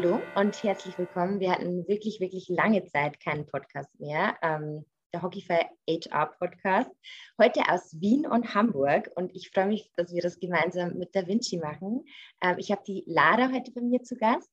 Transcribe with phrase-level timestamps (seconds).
[0.00, 1.40] hallo und herzlich willkommen.
[1.40, 4.36] Wir hatten wirklich, wirklich lange Zeit keinen Podcast mehr.
[4.42, 5.58] Ähm, der Hockeyfy
[5.88, 6.90] HR Podcast.
[7.36, 11.26] Heute aus Wien und Hamburg und ich freue mich, dass wir das gemeinsam mit Da
[11.26, 12.04] Vinci machen.
[12.40, 14.48] Ähm, ich habe die Lara heute bei mir zu Gast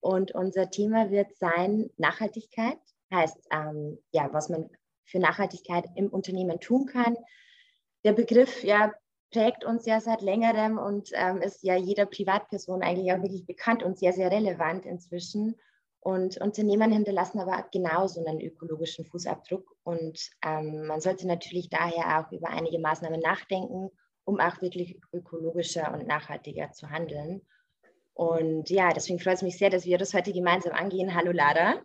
[0.00, 2.78] und unser Thema wird sein Nachhaltigkeit.
[3.12, 4.70] Heißt, ähm, ja, was man
[5.04, 7.18] für Nachhaltigkeit im Unternehmen tun kann.
[8.02, 8.94] Der Begriff ja,
[9.36, 13.82] prägt uns ja seit längerem und ähm, ist ja jeder Privatperson eigentlich auch wirklich bekannt
[13.82, 15.56] und sehr, sehr relevant inzwischen.
[16.00, 19.76] Und Unternehmen hinterlassen aber genauso einen ökologischen Fußabdruck.
[19.82, 23.90] Und ähm, man sollte natürlich daher auch über einige Maßnahmen nachdenken,
[24.24, 27.42] um auch wirklich ökologischer und nachhaltiger zu handeln.
[28.14, 31.14] Und ja, deswegen freut es mich sehr, dass wir das heute gemeinsam angehen.
[31.14, 31.82] Hallo Lara.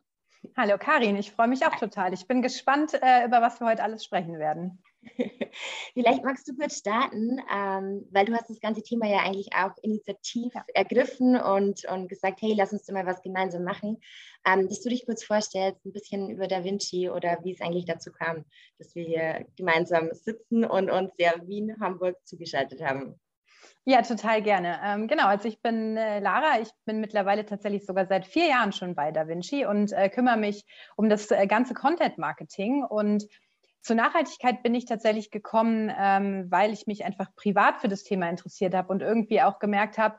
[0.56, 2.14] Hallo Karin, ich freue mich auch total.
[2.14, 4.82] Ich bin gespannt, äh, über was wir heute alles sprechen werden.
[5.94, 9.72] Vielleicht magst du kurz starten, ähm, weil du hast das ganze Thema ja eigentlich auch
[9.82, 10.64] initiativ ja.
[10.74, 13.98] ergriffen und, und gesagt, hey, lass uns doch mal was gemeinsam machen.
[14.46, 17.86] Ähm, dass du dich kurz vorstellst, ein bisschen über Da Vinci oder wie es eigentlich
[17.86, 18.46] dazu kam,
[18.78, 23.20] dass wir hier gemeinsam sitzen und uns ja Wien, Hamburg zugeschaltet haben.
[23.84, 24.80] Ja, total gerne.
[24.84, 28.72] Ähm, genau, also ich bin äh, Lara, ich bin mittlerweile tatsächlich sogar seit vier Jahren
[28.72, 30.64] schon bei Da Vinci und äh, kümmere mich
[30.96, 33.26] um das äh, ganze Content-Marketing und
[33.82, 38.30] zur Nachhaltigkeit bin ich tatsächlich gekommen, ähm, weil ich mich einfach privat für das Thema
[38.30, 40.18] interessiert habe und irgendwie auch gemerkt habe,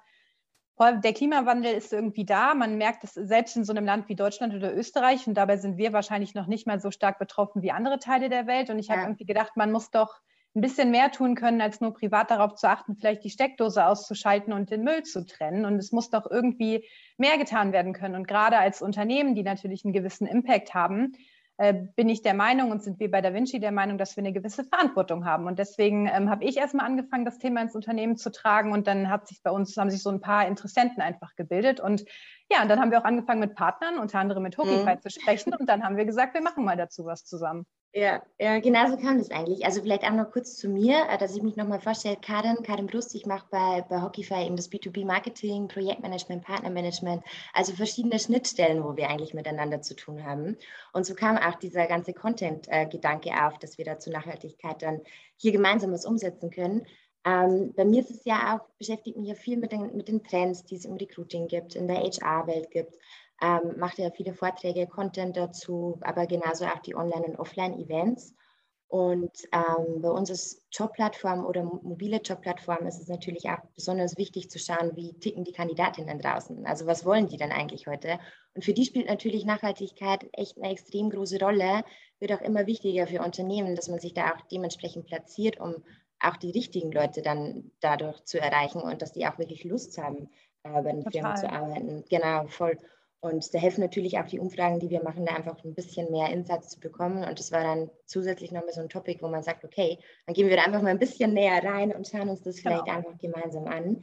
[0.91, 2.55] der Klimawandel ist irgendwie da.
[2.55, 5.77] Man merkt es selbst in so einem Land wie Deutschland oder Österreich und dabei sind
[5.77, 8.69] wir wahrscheinlich noch nicht mal so stark betroffen wie andere Teile der Welt.
[8.69, 8.95] Und ich ja.
[8.95, 10.21] habe irgendwie gedacht, man muss doch
[10.55, 14.53] ein bisschen mehr tun können, als nur privat darauf zu achten, vielleicht die Steckdose auszuschalten
[14.53, 15.65] und den Müll zu trennen.
[15.65, 18.17] Und es muss doch irgendwie mehr getan werden können.
[18.17, 21.13] Und gerade als Unternehmen, die natürlich einen gewissen Impact haben,
[21.59, 24.33] bin ich der Meinung und sind wir bei Da Vinci der Meinung, dass wir eine
[24.33, 25.47] gewisse Verantwortung haben.
[25.47, 29.09] Und deswegen ähm, habe ich erstmal angefangen, das Thema ins Unternehmen zu tragen und dann
[29.09, 31.79] hat sich bei uns, haben sich so ein paar Interessenten einfach gebildet.
[31.79, 32.05] Und
[32.51, 35.09] ja, und dann haben wir auch angefangen mit Partnern, unter anderem mit Hockeyfight mhm.
[35.09, 35.55] zu sprechen.
[35.55, 37.67] Und dann haben wir gesagt, wir machen mal dazu was zusammen.
[37.95, 39.67] Ja, ja, genau so kam das eigentlich.
[39.67, 42.17] Also vielleicht auch noch kurz zu mir, äh, dass ich mich nochmal vorstelle.
[42.17, 47.23] Karin, Karin Brust, ich mache bei, bei Hockeyfy eben das B2B-Marketing, Projektmanagement, Partnermanagement,
[47.53, 50.57] also verschiedene Schnittstellen, wo wir eigentlich miteinander zu tun haben.
[50.95, 55.03] Und so kam auch dieser ganze Content-Gedanke auf, dass wir da zur Nachhaltigkeit dann
[55.37, 56.87] hier gemeinsam was umsetzen können.
[57.27, 60.25] Ähm, bei mir ist es ja auch, beschäftigt mich ja viel mit den, mit den
[60.25, 62.97] Trends, die es im Recruiting gibt, in der HR-Welt gibt
[63.43, 68.35] ähm, macht ja viele Vorträge, Content dazu, aber genauso auch die Online- und Offline-Events.
[68.87, 74.51] Und ähm, bei uns als Jobplattform oder mobile Jobplattform ist es natürlich auch besonders wichtig
[74.51, 76.67] zu schauen, wie ticken die Kandidatinnen draußen.
[76.67, 78.19] Also was wollen die denn eigentlich heute?
[78.55, 81.85] Und für die spielt natürlich Nachhaltigkeit echt eine extrem große Rolle.
[82.21, 85.83] Wird auch immer wichtiger für Unternehmen, dass man sich da auch dementsprechend platziert, um
[86.21, 90.29] auch die richtigen Leute dann dadurch zu erreichen und dass die auch wirklich Lust haben,
[90.65, 91.13] äh, bei den Total.
[91.13, 92.05] Firmen zu arbeiten.
[92.11, 92.77] Genau, voll.
[93.23, 96.31] Und da helfen natürlich auch die Umfragen, die wir machen, da einfach ein bisschen mehr
[96.31, 97.23] Insights zu bekommen.
[97.23, 99.97] Und das war dann zusätzlich nochmal so ein Topic, wo man sagt, okay,
[100.27, 102.85] dann gehen wir da einfach mal ein bisschen näher rein und schauen uns das vielleicht
[102.85, 102.97] genau.
[102.97, 104.03] einfach gemeinsam an.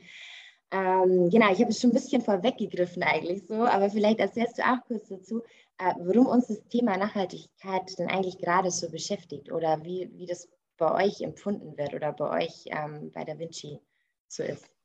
[0.72, 4.62] Ähm, genau, ich habe es schon ein bisschen vorweggegriffen eigentlich so, aber vielleicht erzählst du
[4.62, 5.42] auch kurz dazu,
[5.80, 10.48] äh, warum uns das Thema Nachhaltigkeit denn eigentlich gerade so beschäftigt oder wie, wie das
[10.78, 13.82] bei euch empfunden wird oder bei euch ähm, bei Da Vinci
[14.30, 14.79] so ist.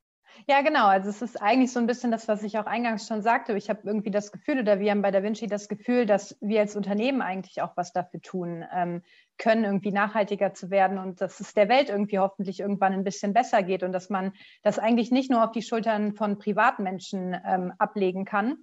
[0.47, 0.87] Ja, genau.
[0.87, 3.57] Also es ist eigentlich so ein bisschen das, was ich auch eingangs schon sagte.
[3.57, 6.61] Ich habe irgendwie das Gefühl, oder wir haben bei Da Vinci das Gefühl, dass wir
[6.61, 9.03] als Unternehmen eigentlich auch was dafür tun ähm,
[9.39, 13.33] können, irgendwie nachhaltiger zu werden und dass es der Welt irgendwie hoffentlich irgendwann ein bisschen
[13.33, 17.73] besser geht und dass man das eigentlich nicht nur auf die Schultern von Privatmenschen ähm,
[17.79, 18.57] ablegen kann,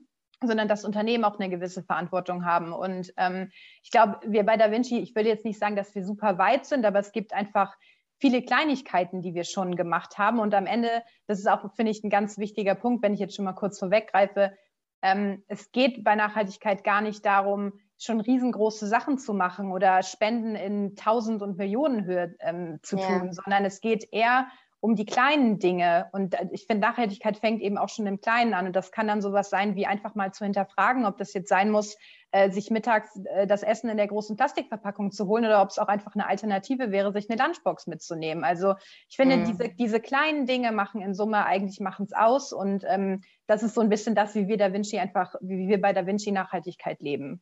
[0.43, 2.73] sondern dass Unternehmen auch eine gewisse Verantwortung haben.
[2.73, 3.51] Und ähm,
[3.83, 6.65] ich glaube, wir bei Da Vinci, ich würde jetzt nicht sagen, dass wir super weit
[6.65, 7.75] sind, aber es gibt einfach
[8.21, 10.39] viele Kleinigkeiten, die wir schon gemacht haben.
[10.39, 13.35] Und am Ende, das ist auch, finde ich, ein ganz wichtiger Punkt, wenn ich jetzt
[13.35, 14.53] schon mal kurz vorweggreife,
[15.01, 20.55] ähm, es geht bei Nachhaltigkeit gar nicht darum, schon riesengroße Sachen zu machen oder Spenden
[20.55, 23.07] in Tausend- und Millionenhöhe ähm, zu ja.
[23.07, 24.47] tun, sondern es geht eher
[24.79, 26.09] um die kleinen Dinge.
[26.11, 28.67] Und äh, ich finde, Nachhaltigkeit fängt eben auch schon im Kleinen an.
[28.67, 31.71] Und das kann dann sowas sein, wie einfach mal zu hinterfragen, ob das jetzt sein
[31.71, 31.97] muss,
[32.31, 35.79] äh, sich mittags äh, das Essen in der großen Plastikverpackung zu holen oder ob es
[35.79, 38.43] auch einfach eine Alternative wäre, sich eine Lunchbox mitzunehmen.
[38.43, 38.75] Also
[39.09, 39.45] ich finde, mhm.
[39.45, 42.53] diese, diese kleinen Dinge machen in Summe eigentlich machen es aus.
[42.53, 45.81] Und ähm, das ist so ein bisschen das, wie wir Da Vinci einfach, wie wir
[45.81, 47.41] bei Da Vinci Nachhaltigkeit leben.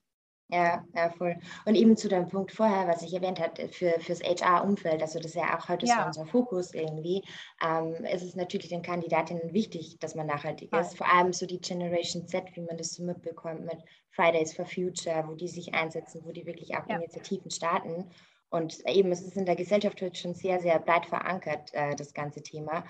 [0.52, 1.38] Ja, ja, voll.
[1.66, 5.28] Und eben zu dem Punkt vorher, was ich erwähnt habe, für, fürs HR-Umfeld, also das
[5.28, 6.00] ist ja auch heute ja.
[6.00, 7.24] so unser Fokus irgendwie,
[7.64, 10.98] ähm, ist es natürlich den Kandidatinnen wichtig, dass man nachhaltig ist.
[10.98, 13.78] Vor allem so die Generation Z, wie man das so mitbekommt mit
[14.10, 16.96] Fridays for Future, wo die sich einsetzen, wo die wirklich auch ja.
[16.96, 18.10] Initiativen starten.
[18.50, 22.16] Und eben, es ist in der Gesellschaft heute schon sehr, sehr breit verankert, äh, das
[22.16, 22.84] ganze Thema.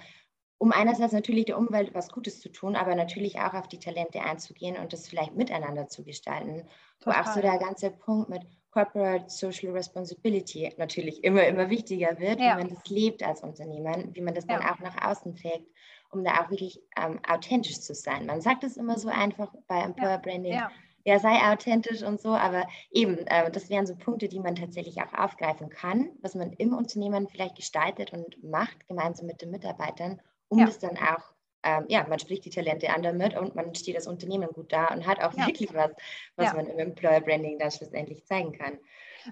[0.59, 4.21] Um einerseits natürlich der Umwelt was Gutes zu tun, aber natürlich auch auf die Talente
[4.21, 6.67] einzugehen und das vielleicht miteinander zu gestalten.
[7.00, 7.25] Total.
[7.25, 12.39] Wo auch so der ganze Punkt mit Corporate Social Responsibility natürlich immer, immer wichtiger wird,
[12.39, 12.53] ja.
[12.53, 15.67] wie man das lebt als Unternehmen, wie man das dann auch nach außen trägt,
[16.11, 18.25] um da auch wirklich ähm, authentisch zu sein.
[18.25, 20.53] Man sagt es immer so einfach bei Employer Branding.
[20.53, 20.69] Ja
[21.06, 25.01] ja, sei authentisch und so, aber eben, äh, das wären so Punkte, die man tatsächlich
[25.01, 30.21] auch aufgreifen kann, was man im Unternehmen vielleicht gestaltet und macht, gemeinsam mit den Mitarbeitern,
[30.49, 30.65] um ja.
[30.65, 34.07] das dann auch, ähm, ja, man spricht die Talente an damit und man steht das
[34.07, 35.47] Unternehmen gut da und hat auch ja.
[35.47, 35.91] wirklich was,
[36.35, 38.77] was man im Employer Branding dann schlussendlich zeigen kann.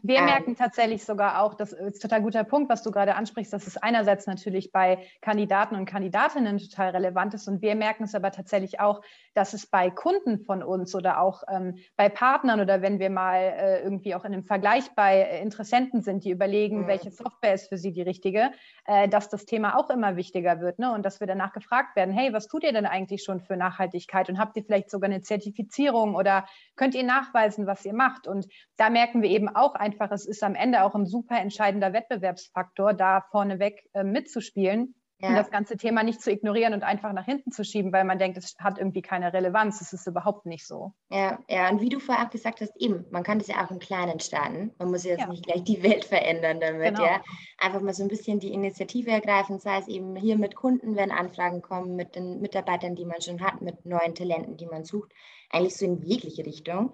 [0.01, 3.15] Wir ähm, merken tatsächlich sogar auch, das ist ein total guter Punkt, was du gerade
[3.15, 8.03] ansprichst, dass es einerseits natürlich bei Kandidaten und Kandidatinnen total relevant ist und wir merken
[8.03, 9.01] es aber tatsächlich auch,
[9.33, 13.37] dass es bei Kunden von uns oder auch ähm, bei Partnern oder wenn wir mal
[13.37, 16.87] äh, irgendwie auch in einem Vergleich bei Interessenten sind, die überlegen, mhm.
[16.87, 18.51] welche Software ist für sie die richtige,
[18.85, 20.91] äh, dass das Thema auch immer wichtiger wird ne?
[20.91, 24.29] und dass wir danach gefragt werden, hey, was tut ihr denn eigentlich schon für Nachhaltigkeit
[24.29, 26.45] und habt ihr vielleicht sogar eine Zertifizierung oder
[26.75, 28.27] könnt ihr nachweisen, was ihr macht?
[28.27, 28.47] Und
[28.77, 32.93] da merken wir eben auch einfach, es ist am Ende auch ein super entscheidender Wettbewerbsfaktor,
[32.93, 34.95] da vorneweg äh, mitzuspielen.
[35.19, 35.29] Ja.
[35.29, 38.19] Und das ganze Thema nicht zu ignorieren und einfach nach hinten zu schieben, weil man
[38.19, 39.81] denkt, es hat irgendwie keine Relevanz.
[39.81, 40.93] Es ist überhaupt nicht so.
[41.09, 43.71] Ja, ja, und wie du vorher auch gesagt hast, eben, man kann das ja auch
[43.71, 44.75] im Kleinen starten.
[44.77, 45.27] Man muss jetzt ja.
[45.27, 47.03] nicht gleich die Welt verändern damit, genau.
[47.03, 47.23] ja.
[47.57, 51.09] Einfach mal so ein bisschen die Initiative ergreifen, sei es eben hier mit Kunden, wenn
[51.09, 55.13] Anfragen kommen, mit den Mitarbeitern, die man schon hat, mit neuen Talenten, die man sucht,
[55.49, 56.93] eigentlich so in jegliche Richtung.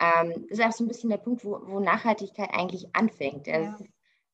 [0.00, 3.46] Ähm, das ist auch so ein bisschen der Punkt, wo, wo Nachhaltigkeit eigentlich anfängt.
[3.46, 3.76] Ja.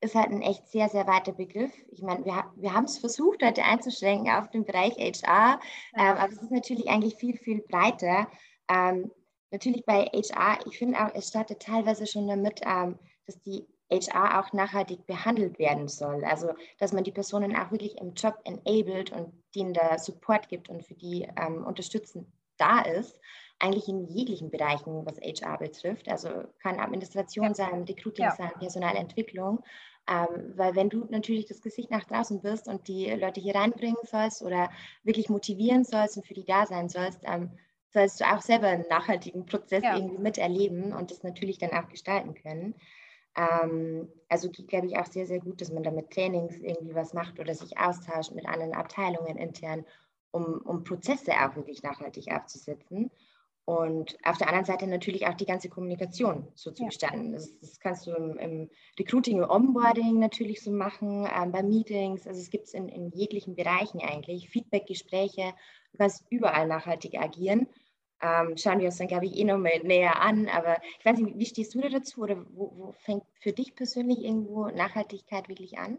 [0.00, 1.72] Es ist halt ein echt sehr, sehr weiter Begriff.
[1.90, 5.60] Ich meine, wir, wir haben es versucht, heute einzuschränken auf den Bereich HR, ja.
[5.96, 8.28] ähm, aber es ist natürlich eigentlich viel, viel breiter.
[8.70, 9.10] Ähm,
[9.50, 14.40] natürlich bei HR, ich finde auch, es startet teilweise schon damit, ähm, dass die HR
[14.40, 16.24] auch nachhaltig behandelt werden soll.
[16.24, 20.68] Also, dass man die Personen auch wirklich im Job enabled und denen da Support gibt
[20.68, 22.28] und für die ähm, unterstützend
[22.58, 23.18] da ist
[23.58, 26.08] eigentlich in jeglichen Bereichen, was HR betrifft.
[26.08, 26.28] Also
[26.62, 27.54] kann Administration ja.
[27.54, 28.34] sein, Recruiting ja.
[28.36, 29.64] sein, Personalentwicklung.
[30.08, 33.98] Ähm, weil wenn du natürlich das Gesicht nach draußen bist und die Leute hier reinbringen
[34.04, 34.70] sollst oder
[35.02, 37.50] wirklich motivieren sollst und für die da sein sollst, ähm,
[37.92, 39.96] sollst du auch selber einen nachhaltigen Prozess ja.
[39.96, 42.74] irgendwie miterleben und das natürlich dann auch gestalten können.
[43.36, 47.12] Ähm, also glaube ich auch sehr, sehr gut, dass man da mit Trainings irgendwie was
[47.12, 49.84] macht oder sich austauscht mit anderen Abteilungen intern,
[50.30, 53.10] um, um Prozesse auch wirklich nachhaltig aufzusetzen.
[53.68, 57.32] Und auf der anderen Seite natürlich auch die ganze Kommunikation so zu gestalten.
[57.32, 62.26] Das, das, kannst du im, im, Recruiting und Onboarding natürlich so machen, ähm, bei Meetings.
[62.26, 64.48] Also es gibt es in, in, jeglichen Bereichen eigentlich.
[64.48, 65.52] Feedback-Gespräche.
[65.92, 67.68] Du kannst überall nachhaltig agieren.
[68.22, 70.48] Ähm, schauen wir uns dann, glaube ich, eh nochmal näher an.
[70.48, 72.22] Aber ich weiß nicht, wie stehst du da dazu?
[72.22, 75.98] Oder wo, wo fängt für dich persönlich irgendwo Nachhaltigkeit wirklich an?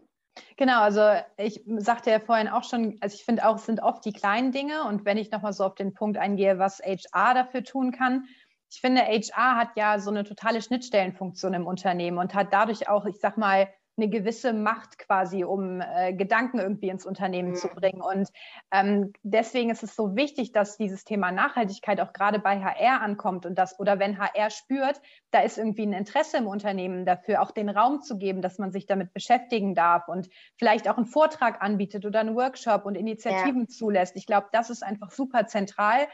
[0.56, 1.02] Genau, also
[1.36, 4.52] ich sagte ja vorhin auch schon, also ich finde auch, es sind oft die kleinen
[4.52, 4.84] Dinge.
[4.84, 8.26] Und wenn ich nochmal so auf den Punkt eingehe, was HR dafür tun kann,
[8.72, 13.04] ich finde, HR hat ja so eine totale Schnittstellenfunktion im Unternehmen und hat dadurch auch,
[13.04, 17.56] ich sag mal, eine gewisse Macht quasi, um äh, Gedanken irgendwie ins Unternehmen mhm.
[17.56, 18.00] zu bringen.
[18.00, 18.30] Und
[18.70, 23.46] ähm, deswegen ist es so wichtig, dass dieses Thema Nachhaltigkeit auch gerade bei HR ankommt
[23.46, 25.00] und das, oder wenn HR spürt,
[25.30, 28.72] da ist irgendwie ein Interesse im Unternehmen dafür, auch den Raum zu geben, dass man
[28.72, 33.62] sich damit beschäftigen darf und vielleicht auch einen Vortrag anbietet oder einen Workshop und Initiativen
[33.62, 33.68] ja.
[33.68, 34.16] zulässt.
[34.16, 36.06] Ich glaube, das ist einfach super zentral.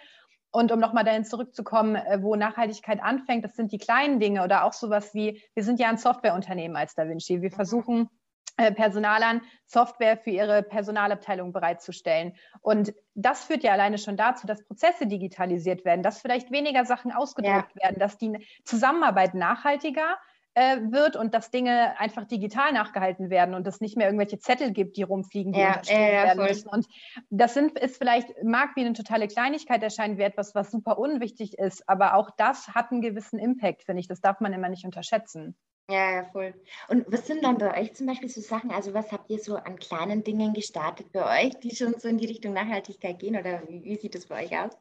[0.56, 4.64] Und um nochmal dahin zurückzukommen, äh, wo Nachhaltigkeit anfängt, das sind die kleinen Dinge oder
[4.64, 7.42] auch sowas wie, wir sind ja ein Softwareunternehmen als Da Vinci.
[7.42, 8.08] Wir versuchen
[8.56, 12.32] äh, Personalern Software für ihre Personalabteilung bereitzustellen.
[12.62, 17.12] Und das führt ja alleine schon dazu, dass Prozesse digitalisiert werden, dass vielleicht weniger Sachen
[17.12, 17.82] ausgedruckt ja.
[17.82, 20.16] werden, dass die Zusammenarbeit nachhaltiger
[20.56, 24.72] äh, wird und dass Dinge einfach digital nachgehalten werden und es nicht mehr irgendwelche Zettel
[24.72, 26.48] gibt, die rumfliegen, die ja, unterschrieben ja, werden voll.
[26.48, 26.68] müssen.
[26.68, 26.86] Und
[27.28, 31.58] das sind, ist vielleicht, mag wie eine totale Kleinigkeit erscheinen, wie etwas, was super unwichtig
[31.58, 34.08] ist, aber auch das hat einen gewissen Impact, finde ich.
[34.08, 35.56] Das darf man immer nicht unterschätzen.
[35.88, 36.52] Ja, ja, voll.
[36.88, 39.56] Und was sind dann bei euch zum Beispiel so Sachen, also was habt ihr so
[39.56, 43.62] an kleinen Dingen gestartet bei euch, die schon so in die Richtung Nachhaltigkeit gehen oder
[43.68, 44.72] wie, wie sieht das bei euch aus?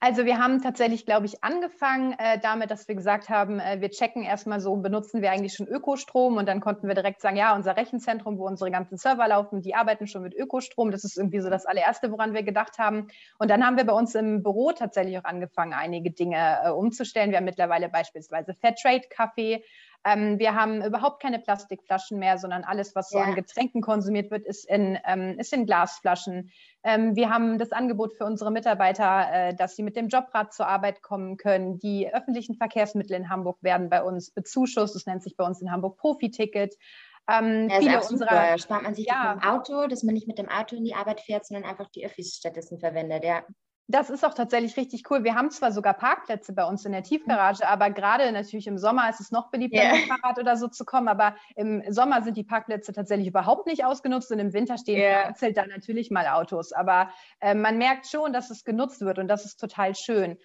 [0.00, 3.90] Also wir haben tatsächlich, glaube ich, angefangen äh, damit, dass wir gesagt haben, äh, wir
[3.90, 7.54] checken erstmal so, benutzen wir eigentlich schon Ökostrom und dann konnten wir direkt sagen, ja,
[7.54, 10.90] unser Rechenzentrum, wo unsere ganzen Server laufen, die arbeiten schon mit Ökostrom.
[10.90, 13.08] Das ist irgendwie so das allererste, woran wir gedacht haben.
[13.38, 17.30] Und dann haben wir bei uns im Büro tatsächlich auch angefangen, einige Dinge äh, umzustellen.
[17.30, 19.62] Wir haben mittlerweile beispielsweise Fairtrade-Kaffee.
[20.04, 23.24] Ähm, wir haben überhaupt keine Plastikflaschen mehr, sondern alles, was so ja.
[23.24, 26.50] an Getränken konsumiert wird, ist in, ähm, ist in Glasflaschen.
[26.82, 30.66] Ähm, wir haben das Angebot für unsere Mitarbeiter, äh, dass sie mit dem Jobrad zur
[30.66, 31.78] Arbeit kommen können.
[31.78, 34.94] Die öffentlichen Verkehrsmittel in Hamburg werden bei uns bezuschusst.
[34.94, 36.76] Das nennt sich bei uns in Hamburg Profi-Ticket.
[37.26, 39.38] Ähm, ja, viele unserer spart man sich ja.
[39.40, 42.04] vom Auto, dass man nicht mit dem Auto in die Arbeit fährt, sondern einfach die
[42.04, 43.42] Öffis stattdessen verwendet, ja.
[43.86, 45.24] Das ist auch tatsächlich richtig cool.
[45.24, 49.10] Wir haben zwar sogar Parkplätze bei uns in der Tiefgarage, aber gerade natürlich im Sommer
[49.10, 49.92] ist es noch beliebter, yeah.
[49.92, 51.06] mit dem Fahrrad oder so zu kommen.
[51.06, 55.34] Aber im Sommer sind die Parkplätze tatsächlich überhaupt nicht ausgenutzt und im Winter stehen yeah.
[55.54, 56.72] dann natürlich mal Autos.
[56.72, 57.10] Aber
[57.40, 60.38] äh, man merkt schon, dass es genutzt wird und das ist total schön.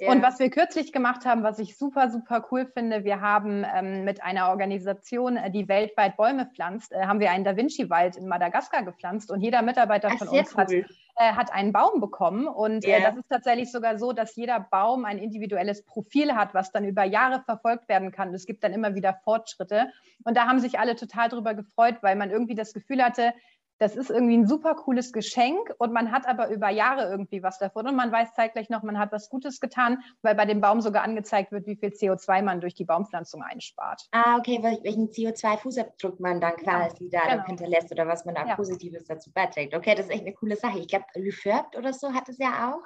[0.00, 0.12] Yeah.
[0.12, 4.04] Und was wir kürzlich gemacht haben, was ich super, super cool finde, wir haben ähm,
[4.04, 8.26] mit einer Organisation, äh, die weltweit Bäume pflanzt, äh, haben wir einen Da Vinci-Wald in
[8.26, 10.58] Madagaskar gepflanzt und jeder Mitarbeiter Ach, von uns cool.
[10.58, 10.70] hat,
[11.16, 12.46] äh, hat einen Baum bekommen.
[12.46, 13.00] Und yeah.
[13.00, 17.04] das ist tatsächlich sogar so, dass jeder Baum ein individuelles Profil hat, was dann über
[17.04, 18.34] Jahre verfolgt werden kann.
[18.34, 19.88] Es gibt dann immer wieder Fortschritte.
[20.24, 23.32] Und da haben sich alle total drüber gefreut, weil man irgendwie das Gefühl hatte,
[23.78, 27.58] das ist irgendwie ein super cooles Geschenk und man hat aber über Jahre irgendwie was
[27.58, 30.80] davon und man weiß zeitgleich noch, man hat was Gutes getan, weil bei dem Baum
[30.80, 34.02] sogar angezeigt wird, wie viel CO2 man durch die Baumpflanzung einspart.
[34.12, 37.46] Ah, okay, welchen CO2-Fußabdruck man dann quasi ja, da genau.
[37.46, 38.56] hinterlässt oder was man da ja.
[38.56, 39.74] Positives dazu beiträgt.
[39.74, 40.78] Okay, das ist echt eine coole Sache.
[40.78, 42.82] Ich glaube, Lefert oder so hat es ja auch.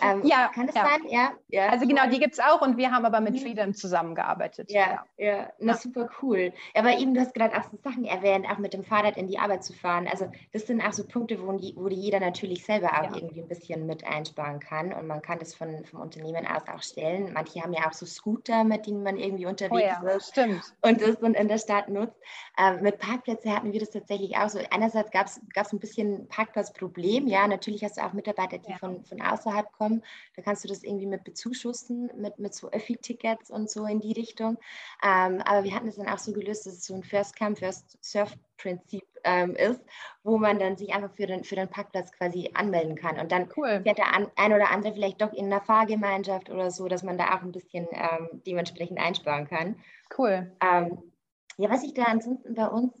[0.00, 0.84] Ähm, ja, kann es ja.
[0.84, 1.00] sein?
[1.08, 1.68] Ja, ja.
[1.68, 3.34] Also genau, die gibt es auch und wir haben aber mit.
[3.44, 4.70] Freedom zusammengearbeitet.
[4.70, 5.52] Ja, ja, ja.
[5.58, 6.52] Na, super cool.
[6.74, 9.38] Aber eben, du hast gerade auch so Sachen erwähnt, auch mit dem Fahrrad in die
[9.38, 10.08] Arbeit zu fahren.
[10.08, 13.48] Also das sind auch so Punkte, wo, die, wo jeder natürlich selber auch irgendwie ein
[13.48, 17.32] bisschen mit einsparen kann und man kann das von, vom Unternehmen aus auch stellen.
[17.32, 20.62] Manche haben ja auch so Scooter, mit denen man irgendwie unterwegs oh ist stimmt.
[20.82, 22.16] und das dann in der Stadt nutzt.
[22.58, 24.60] Ähm, mit Parkplätzen hatten wir das tatsächlich auch so.
[24.70, 27.26] Einerseits gab es ein bisschen Parkplatzproblem.
[27.26, 30.02] Ja, natürlich hast du auch Mitarbeiter, die von, von außerhalb kommen.
[30.36, 34.12] Da kannst du das irgendwie mit bezuschussen, mit, mit so Öffi-Tickets und so in die
[34.12, 34.58] Richtung.
[35.02, 39.04] Ähm, aber wir hatten es dann auch so gelöst, dass es so ein First-Come, First-Surf-Prinzip
[39.24, 39.80] ähm, ist,
[40.22, 43.18] wo man dann sich einfach für den, für den Parkplatz quasi anmelden kann.
[43.18, 43.80] Und dann cool.
[43.82, 47.18] fährt der an, ein oder andere vielleicht doch in einer Fahrgemeinschaft oder so, dass man
[47.18, 49.76] da auch ein bisschen ähm, dementsprechend einsparen kann.
[50.16, 50.52] Cool.
[50.62, 51.12] Ähm,
[51.56, 52.92] ja, was ich da ansonsten bei uns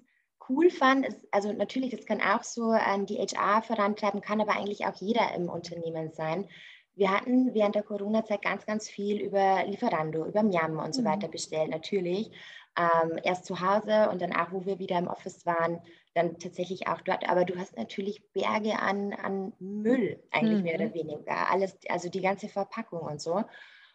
[0.48, 4.52] cool fand, ist, also natürlich, das kann auch so an die HR vorantreiben, kann aber
[4.52, 6.48] eigentlich auch jeder im Unternehmen sein.
[6.96, 11.06] Wir hatten während der Corona-Zeit ganz, ganz viel über Lieferando, über Miam und so mhm.
[11.06, 12.30] weiter bestellt, natürlich.
[12.76, 15.80] Ähm, erst zu Hause und dann auch, wo wir wieder im Office waren,
[16.14, 17.28] dann tatsächlich auch dort.
[17.28, 20.64] Aber du hast natürlich Berge an, an Müll, eigentlich mhm.
[20.64, 21.50] mehr oder weniger.
[21.50, 23.44] Alles, also die ganze Verpackung und so.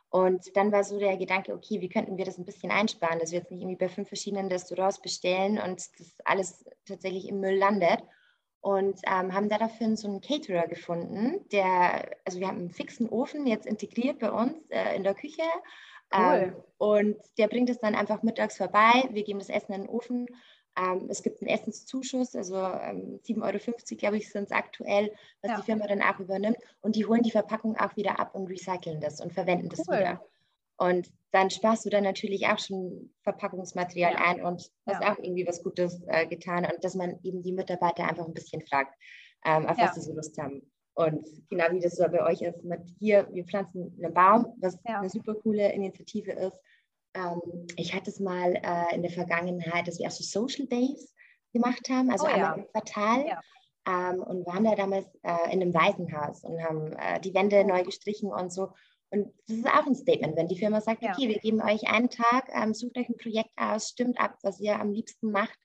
[0.10, 3.32] Und dann war so der Gedanke, okay, wie könnten wir das ein bisschen einsparen, dass
[3.32, 7.56] wir jetzt nicht irgendwie bei fünf verschiedenen Restaurants bestellen und das alles tatsächlich im Müll
[7.56, 8.02] landet
[8.62, 13.08] und ähm, haben da dafür so einen Caterer gefunden, der, also wir haben einen fixen
[13.08, 15.44] Ofen jetzt integriert bei uns äh, in der Küche.
[16.14, 16.24] Cool.
[16.24, 19.08] Ähm, und der bringt es dann einfach mittags vorbei.
[19.12, 20.28] Wir geben das Essen in den Ofen.
[20.78, 25.12] Ähm, es gibt einen Essenszuschuss, also ähm, 7,50 Euro, glaube ich, sind es aktuell,
[25.42, 25.58] was ja.
[25.58, 26.58] die Firma dann auch übernimmt.
[26.82, 29.98] Und die holen die Verpackung auch wieder ab und recyceln das und verwenden das cool.
[29.98, 30.26] wieder.
[30.78, 34.20] Und dann sparst du dann natürlich auch schon Verpackungsmaterial ja.
[34.20, 35.14] ein und hast ja.
[35.14, 36.66] auch irgendwie was Gutes äh, getan.
[36.66, 38.96] Und dass man eben die Mitarbeiter einfach ein bisschen fragt,
[39.46, 40.62] ähm, auf was sie so Lust haben.
[41.00, 44.78] Und genau wie das so bei euch ist, mit hier, wir pflanzen einen Baum, was
[44.84, 46.60] eine super coole Initiative ist.
[47.14, 47.40] Ähm,
[47.78, 51.16] ich hatte es mal äh, in der Vergangenheit, dass wir auch so Social Days
[51.54, 53.40] gemacht haben, also oh, einmal im Quartal.
[53.88, 57.84] Ähm, und waren da damals äh, in einem Waisenhaus und haben äh, die Wände neu
[57.84, 58.74] gestrichen und so.
[59.10, 61.12] Und das ist auch ein Statement, wenn die Firma sagt, ja.
[61.12, 64.60] okay, wir geben euch einen Tag, ähm, sucht euch ein Projekt aus, stimmt ab, was
[64.60, 65.58] ihr am liebsten macht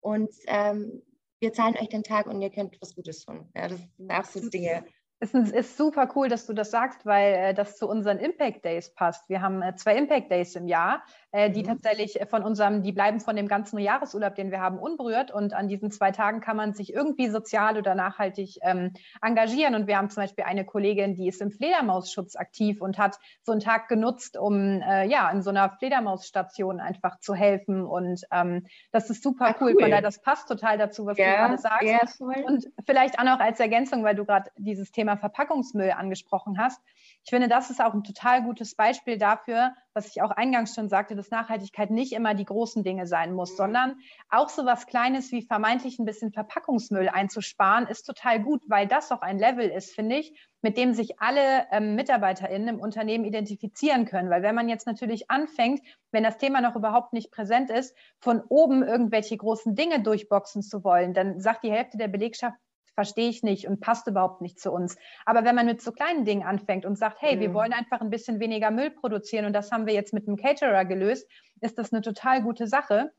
[0.00, 1.00] und ähm,
[1.40, 3.48] wir zahlen euch den Tag und ihr könnt was Gutes tun.
[3.56, 4.84] Ja, das sind auch so Dinge,
[5.22, 8.92] es ist super cool, dass du das sagst, weil äh, das zu unseren Impact Days
[8.94, 9.28] passt.
[9.28, 11.68] Wir haben äh, zwei Impact Days im Jahr, äh, die mhm.
[11.68, 15.30] tatsächlich von unserem, die bleiben von dem ganzen Jahresurlaub, den wir haben, unberührt.
[15.30, 19.74] Und an diesen zwei Tagen kann man sich irgendwie sozial oder nachhaltig ähm, engagieren.
[19.74, 23.52] Und wir haben zum Beispiel eine Kollegin, die ist im Fledermausschutz aktiv und hat so
[23.52, 27.84] einen Tag genutzt, um äh, ja in so einer Fledermausstation einfach zu helfen.
[27.84, 29.74] Und ähm, das ist super ah, cool.
[29.74, 29.82] cool.
[29.82, 32.20] Von daher, das passt total dazu, was ja, du gerade sagst.
[32.20, 36.80] Ja, und vielleicht auch noch als Ergänzung, weil du gerade dieses Thema Verpackungsmüll angesprochen hast.
[37.22, 40.88] Ich finde, das ist auch ein total gutes Beispiel dafür, was ich auch eingangs schon
[40.88, 43.96] sagte, dass Nachhaltigkeit nicht immer die großen Dinge sein muss, sondern
[44.30, 49.12] auch so was Kleines wie vermeintlich ein bisschen Verpackungsmüll einzusparen, ist total gut, weil das
[49.12, 54.06] auch ein Level ist, finde ich, mit dem sich alle ähm, MitarbeiterInnen im Unternehmen identifizieren
[54.06, 54.30] können.
[54.30, 58.42] Weil wenn man jetzt natürlich anfängt, wenn das Thema noch überhaupt nicht präsent ist, von
[58.48, 62.56] oben irgendwelche großen Dinge durchboxen zu wollen, dann sagt die Hälfte der Belegschaft,
[62.94, 64.96] verstehe ich nicht und passt überhaupt nicht zu uns.
[65.24, 67.40] Aber wenn man mit so kleinen Dingen anfängt und sagt, hey, mhm.
[67.40, 70.36] wir wollen einfach ein bisschen weniger Müll produzieren und das haben wir jetzt mit einem
[70.36, 71.28] Caterer gelöst,
[71.60, 73.12] ist das eine total gute Sache.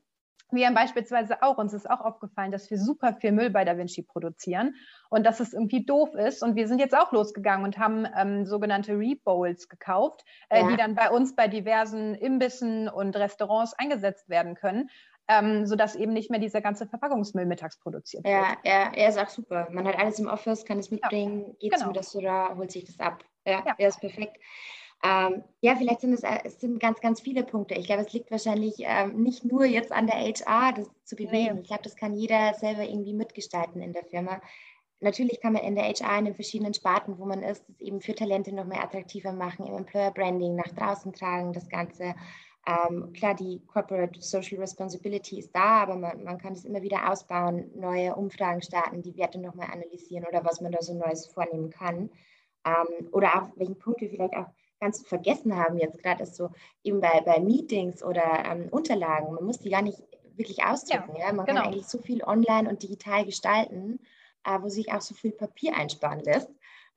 [0.52, 3.78] Wir haben beispielsweise auch, uns ist auch aufgefallen, dass wir super viel Müll bei Da
[3.78, 4.74] Vinci produzieren
[5.08, 6.42] und dass es irgendwie doof ist.
[6.42, 10.68] Und wir sind jetzt auch losgegangen und haben ähm, sogenannte Rebowls gekauft, äh, ja.
[10.68, 14.90] die dann bei uns bei diversen Imbissen und Restaurants eingesetzt werden können.
[15.28, 18.58] Ähm, sodass eben nicht mehr dieser ganze Verpackungsmüll mittags produziert ja, wird.
[18.64, 19.68] Ja, er ist auch super.
[19.70, 21.84] Man hat alles im Office, kann es mitbringen, ja, geht genau.
[21.84, 23.24] zum Restaurant, holt sich das ab.
[23.46, 23.74] Ja, ja.
[23.78, 24.38] er ist perfekt.
[25.04, 27.74] Ähm, ja, vielleicht sind es, äh, es sind ganz, ganz viele Punkte.
[27.74, 31.54] Ich glaube, es liegt wahrscheinlich ähm, nicht nur jetzt an der HR, das zu bewegen.
[31.54, 31.60] Nee.
[31.62, 34.40] Ich glaube, das kann jeder selber irgendwie mitgestalten in der Firma.
[35.00, 38.00] Natürlich kann man in der HR in den verschiedenen Sparten, wo man ist, das eben
[38.00, 42.14] für Talente noch mehr attraktiver machen, im Employer Branding nach draußen tragen, das Ganze.
[42.64, 47.10] Ähm, klar, die Corporate Social Responsibility ist da, aber man, man kann es immer wieder
[47.10, 51.70] ausbauen, neue Umfragen starten, die Werte nochmal analysieren oder was man da so Neues vornehmen
[51.70, 52.10] kann.
[52.64, 54.46] Ähm, oder auch welchen Punkt wir vielleicht auch
[54.78, 56.50] ganz vergessen haben jetzt gerade, ist so
[56.84, 60.00] eben bei, bei Meetings oder ähm, Unterlagen, man muss die gar nicht
[60.36, 61.16] wirklich ausdrucken.
[61.16, 61.32] Ja, ja?
[61.32, 61.62] Man genau.
[61.62, 63.98] kann eigentlich so viel online und digital gestalten,
[64.44, 66.48] äh, wo sich auch so viel Papier einsparen lässt.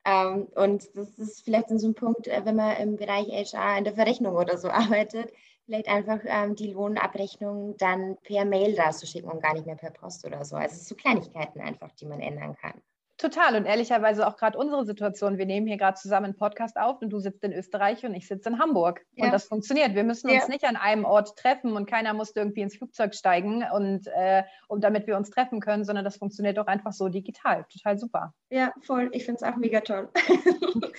[0.04, 3.84] Ähm, und das ist vielleicht so ein Punkt, äh, wenn man im Bereich HR in
[3.84, 5.32] der Verrechnung oder so arbeitet,
[5.66, 10.24] vielleicht einfach ähm, die Lohnabrechnung dann per Mail rauszuschicken und gar nicht mehr per Post
[10.24, 10.56] oder so.
[10.56, 12.80] Also es sind so Kleinigkeiten einfach, die man ändern kann.
[13.18, 15.38] Total und ehrlicherweise auch gerade unsere Situation.
[15.38, 18.28] Wir nehmen hier gerade zusammen einen Podcast auf und du sitzt in Österreich und ich
[18.28, 19.06] sitze in Hamburg.
[19.14, 19.24] Ja.
[19.24, 19.94] Und das funktioniert.
[19.94, 20.48] Wir müssen uns ja.
[20.48, 24.82] nicht an einem Ort treffen und keiner muss irgendwie ins Flugzeug steigen und äh, um,
[24.82, 27.64] damit wir uns treffen können, sondern das funktioniert doch einfach so digital.
[27.72, 28.34] Total super.
[28.50, 29.08] Ja, voll.
[29.12, 30.10] Ich finde es auch mega toll.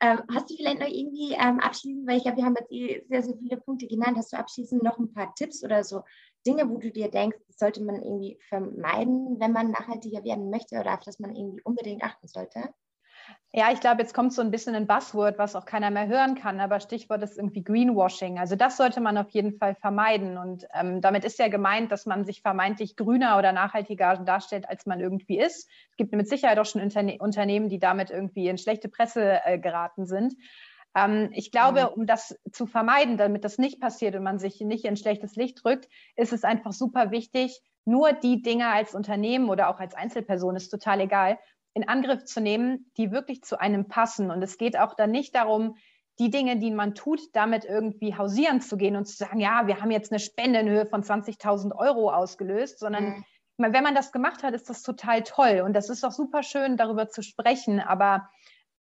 [0.00, 3.04] ähm, hast du vielleicht noch irgendwie ähm, abschließend, weil ich glaube, wir haben jetzt eh
[3.08, 6.02] sehr, sehr viele Punkte genannt, hast du abschließend noch ein paar Tipps oder so
[6.46, 10.78] Dinge, wo du dir denkst, das sollte man irgendwie vermeiden, wenn man nachhaltiger werden möchte
[10.78, 12.74] oder auf das man irgendwie unbedingt achten sollte?
[13.52, 16.34] Ja, ich glaube, jetzt kommt so ein bisschen ein Buzzword, was auch keiner mehr hören
[16.34, 18.38] kann, aber Stichwort ist irgendwie Greenwashing.
[18.38, 20.36] Also das sollte man auf jeden Fall vermeiden.
[20.36, 24.86] Und ähm, damit ist ja gemeint, dass man sich vermeintlich grüner oder nachhaltiger darstellt, als
[24.86, 25.68] man irgendwie ist.
[25.90, 29.58] Es gibt mit Sicherheit auch schon Interne Unternehmen, die damit irgendwie in schlechte Presse äh,
[29.58, 30.34] geraten sind.
[30.96, 32.00] Ähm, ich glaube, mhm.
[32.00, 35.64] um das zu vermeiden, damit das nicht passiert und man sich nicht in schlechtes Licht
[35.64, 40.56] drückt, ist es einfach super wichtig, nur die Dinge als Unternehmen oder auch als Einzelperson,
[40.56, 41.38] ist total egal,
[41.74, 44.30] in Angriff zu nehmen, die wirklich zu einem passen.
[44.30, 45.76] Und es geht auch dann nicht darum,
[46.20, 49.80] die Dinge, die man tut, damit irgendwie hausieren zu gehen und zu sagen, ja, wir
[49.80, 53.24] haben jetzt eine Spende in Höhe von 20.000 Euro ausgelöst, sondern mhm.
[53.56, 55.62] wenn man das gemacht hat, ist das total toll.
[55.64, 57.80] Und das ist auch super schön, darüber zu sprechen.
[57.80, 58.28] Aber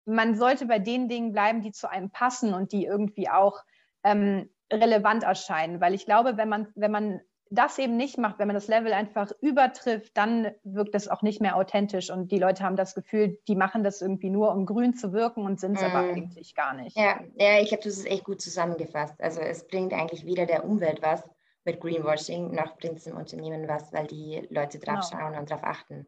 [0.05, 3.63] man sollte bei den Dingen bleiben, die zu einem passen und die irgendwie auch
[4.03, 5.81] ähm, relevant erscheinen.
[5.81, 7.21] Weil ich glaube, wenn man, wenn man
[7.53, 11.39] das eben nicht macht, wenn man das Level einfach übertrifft, dann wirkt es auch nicht
[11.39, 14.95] mehr authentisch und die Leute haben das Gefühl, die machen das irgendwie nur, um grün
[14.95, 15.85] zu wirken und sind es mm.
[15.85, 16.97] aber eigentlich gar nicht.
[16.97, 19.21] Ja, ja ich habe das echt gut zusammengefasst.
[19.21, 21.23] Also es bringt eigentlich weder der Umwelt was
[21.65, 25.21] mit Greenwashing, noch bringt es dem Unternehmen was, weil die Leute drauf genau.
[25.21, 26.07] schauen und darauf achten.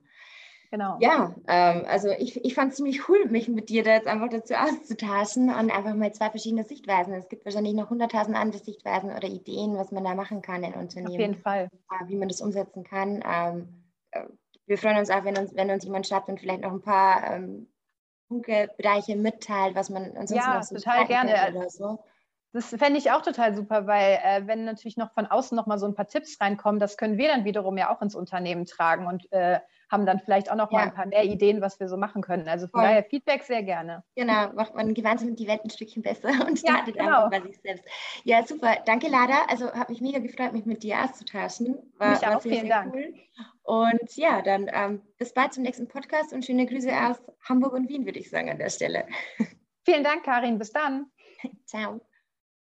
[0.72, 0.98] Genau.
[1.00, 4.30] Ja, ähm, also ich, ich fand es ziemlich cool, mich mit dir da jetzt einfach
[4.30, 7.14] dazu auszutauschen und einfach mal zwei verschiedene Sichtweisen.
[7.14, 10.74] Es gibt wahrscheinlich noch hunderttausend andere Sichtweisen oder Ideen, was man da machen kann in
[10.74, 11.14] Unternehmen.
[11.14, 11.70] Auf jeden Fall.
[11.92, 13.24] Äh, wie man das umsetzen kann.
[13.26, 14.26] Ähm, äh,
[14.66, 17.32] wir freuen uns auch, wenn uns, wenn uns jemand schreibt und vielleicht noch ein paar
[17.32, 17.68] ähm,
[18.28, 18.70] Punkte,
[19.16, 21.56] mitteilt, was man ansonsten ja, noch so total gerne.
[21.56, 22.00] oder so.
[22.56, 25.78] Das fände ich auch total super, weil äh, wenn natürlich noch von außen noch mal
[25.78, 29.08] so ein paar Tipps reinkommen, das können wir dann wiederum ja auch ins Unternehmen tragen
[29.08, 29.60] und äh,
[29.92, 30.78] haben dann vielleicht auch noch ja.
[30.78, 32.48] mal ein paar mehr Ideen, was wir so machen können.
[32.48, 32.88] Also von Voll.
[32.88, 34.06] daher Feedback sehr gerne.
[34.16, 37.26] Genau, macht man gemeinsam die Welt ein Stückchen besser und startet ja, genau.
[37.26, 37.84] einfach bei sich selbst.
[38.24, 38.78] Ja, super.
[38.86, 39.36] Danke, Lada.
[39.50, 41.76] Also habe mich mega gefreut, mich mit dir auszutauschen.
[41.98, 42.96] War, mich auch, vielen Dank.
[42.96, 43.14] Cool.
[43.64, 47.18] Und ja, dann ähm, bis bald zum nächsten Podcast und schöne Grüße aus
[47.50, 49.06] Hamburg und Wien, würde ich sagen, an der Stelle.
[49.84, 50.58] Vielen Dank, Karin.
[50.58, 51.08] Bis dann.
[51.66, 52.00] Ciao.